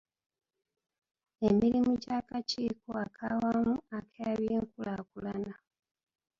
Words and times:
Emirimu 1.47 1.91
gy'akakiiko 2.03 2.89
ak'awamu 3.03 3.75
ak'ebyenkulaakulana. 3.97 5.53